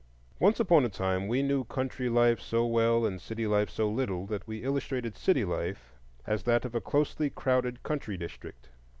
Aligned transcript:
Once 0.39 0.59
upon 0.59 0.83
a 0.83 0.89
time 0.89 1.27
we 1.27 1.43
knew 1.43 1.63
country 1.63 2.09
life 2.09 2.39
so 2.41 2.65
well 2.65 3.05
and 3.05 3.21
city 3.21 3.45
life 3.45 3.69
so 3.69 3.87
little, 3.87 4.25
that 4.25 4.47
we 4.47 4.63
illustrated 4.63 5.15
city 5.15 5.45
life 5.45 5.93
as 6.25 6.41
that 6.41 6.65
of 6.65 6.73
a 6.73 6.81
closely 6.81 7.29
crowded 7.29 7.83
country 7.83 8.17
district. 8.17 8.69